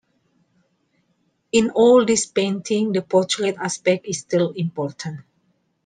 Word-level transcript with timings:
In 1.51 1.69
all 1.69 2.03
these 2.05 2.25
paintings, 2.25 2.91
the 2.95 3.03
portrait 3.03 3.55
aspect 3.59 4.07
is 4.07 4.17
still 4.21 4.49
important. 4.53 5.19